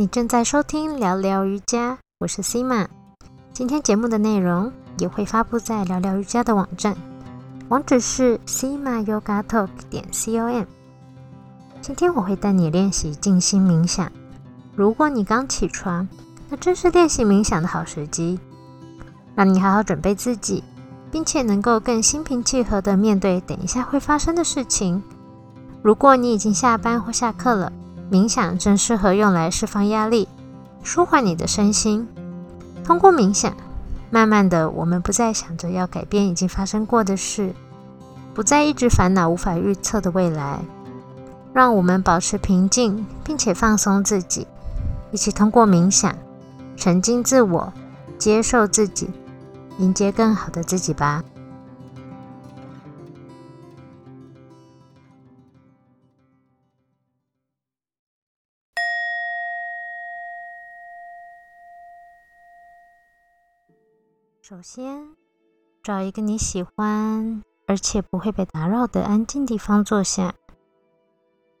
[0.00, 2.86] 你正在收听聊聊瑜伽，我是 Sima。
[3.52, 6.96] 今天节目的内容也会发布在聊聊瑜伽的网站，
[7.68, 10.64] 网址是 Sima Yoga Talk 点 com。
[11.82, 14.10] 今天我会带你练习静心冥想。
[14.74, 16.08] 如果你刚起床，
[16.48, 18.40] 那正是练习冥想的好时机，
[19.34, 20.64] 让你好好准备自己，
[21.10, 25.02] 并且能够更心平气和的面对等一下会发生的事情。
[25.82, 27.70] 如果你已经下班或下课了，
[28.10, 30.28] 冥想正适合用来释放压力，
[30.82, 32.08] 舒缓你的身心。
[32.82, 33.54] 通过冥想，
[34.10, 37.54] 慢慢的，我们不再想着要改变已经发生过的事，
[38.34, 40.58] 不再一直烦恼无法预测的未来。
[41.52, 44.46] 让我们保持平静，并且放松自己，
[45.12, 46.12] 一起通过冥想，
[46.76, 47.72] 沉浸自我，
[48.18, 49.10] 接受自己，
[49.78, 51.22] 迎接更好的自己吧。
[64.50, 65.14] 首先，
[65.80, 70.34] 找一个你喜欢而且不会被打扰的安静地方坐下。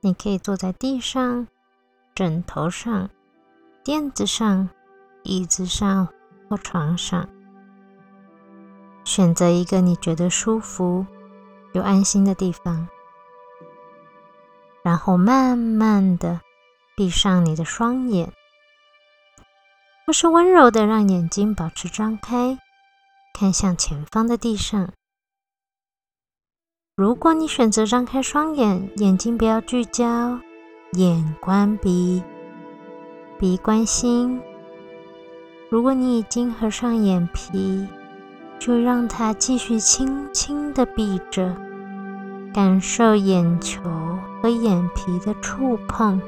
[0.00, 1.46] 你可以坐在地上、
[2.16, 3.08] 枕头上、
[3.84, 4.68] 垫子上、
[5.22, 6.08] 椅子上
[6.48, 7.28] 或床上，
[9.04, 11.06] 选择一个你觉得舒服
[11.74, 12.88] 又安心的地方，
[14.82, 16.40] 然后慢慢的
[16.96, 18.32] 闭上你的双眼，
[20.08, 22.58] 或是温柔的让眼睛保持张开。
[23.32, 24.92] 看向前方的地上。
[26.96, 30.38] 如果你选择张开双眼，眼睛不要聚焦，
[30.92, 32.22] 眼关闭，
[33.38, 34.40] 鼻关心。
[35.70, 37.86] 如果你已经合上眼皮，
[38.58, 41.56] 就让它继续轻轻的闭着，
[42.52, 43.80] 感受眼球
[44.42, 46.20] 和眼皮的触碰，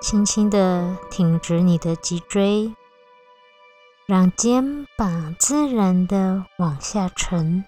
[0.00, 2.72] 轻轻的挺直你的脊椎。
[4.06, 7.64] 让肩膀自然的往下沉。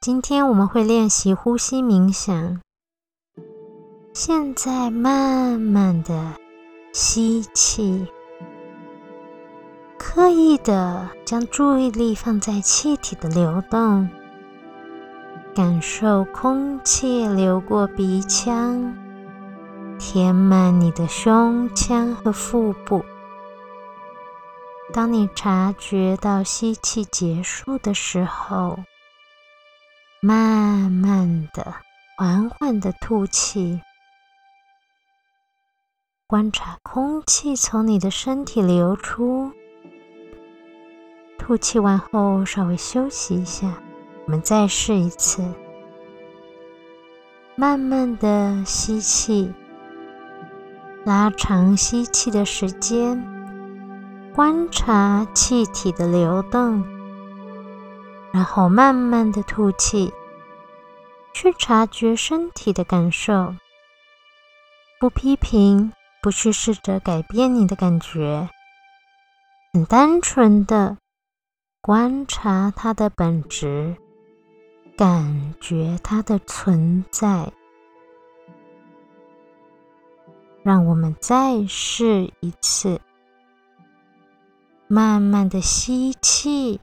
[0.00, 2.60] 今天我们会练习呼吸冥想。
[4.12, 6.32] 现在慢慢的
[6.92, 8.06] 吸气，
[9.98, 14.08] 刻意的将注意力放在气体的流动，
[15.54, 19.05] 感受空气流过鼻腔。
[19.98, 23.04] 填满你的胸腔和腹部。
[24.92, 28.78] 当你察觉到吸气结束的时候，
[30.20, 31.74] 慢慢的、
[32.16, 33.80] 缓缓的吐气，
[36.26, 39.52] 观察空气从你的身体流出。
[41.38, 43.68] 吐气完后，稍微休息一下，
[44.24, 45.44] 我们再试一次。
[47.54, 49.52] 慢慢的吸气。
[51.06, 53.24] 拉长吸气的时间，
[54.34, 56.82] 观察气体的流动，
[58.32, 60.12] 然后慢慢的吐气，
[61.32, 63.54] 去察觉身体的感受，
[64.98, 68.50] 不批评，不去试着改变你的感觉，
[69.72, 70.96] 很单纯的
[71.80, 73.96] 观察它的本质，
[74.96, 77.52] 感觉它的存在。
[80.66, 83.00] 让我们再试一次，
[84.88, 86.80] 慢慢的吸气，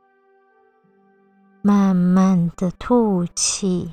[1.61, 3.91] 慢慢的吐气，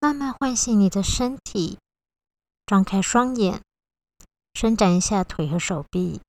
[0.00, 1.78] 慢慢唤醒你的身体，
[2.66, 3.62] 张开双眼。
[4.54, 6.20] 伸展一下腿和手臂，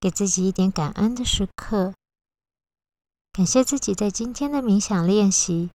[0.00, 1.94] 给自己一点感恩的时刻。
[3.32, 5.70] 感谢自己在今天的冥想练习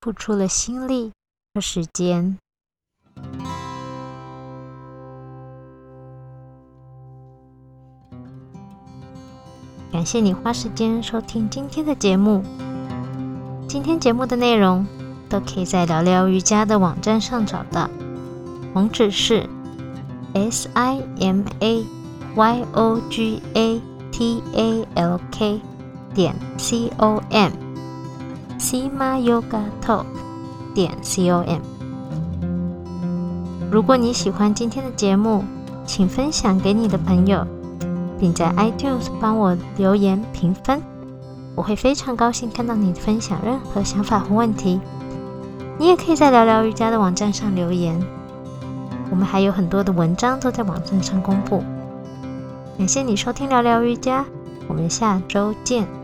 [0.00, 1.12] 付出了心力
[1.52, 2.38] 和时间。
[9.90, 12.44] 感谢你花时间收听今天的节目。
[13.68, 14.86] 今天节目的内容
[15.28, 17.90] 都可以在聊聊瑜伽的网站上找到，
[18.74, 19.48] 网址是。
[20.38, 21.84] S i m a
[22.36, 23.80] y o g a
[24.12, 25.60] t a l k
[26.14, 30.04] 点 c o m，Sima Yoga Talk
[30.74, 31.60] 点 c o m。
[33.70, 35.44] 如果你喜欢今天的节目，
[35.84, 37.46] 请分享给你的朋友，
[38.18, 40.80] 并在 iTunes 帮我留言评分，
[41.54, 44.80] 我会非常高兴看到你分享任何想法和问题。
[45.78, 48.00] 你也可以在聊聊瑜伽的网站上留言。
[49.10, 51.64] 我们还有很多的文章都在网站上公布。
[52.76, 54.24] 感谢你收听聊聊瑜伽，
[54.68, 55.97] 我们下周见。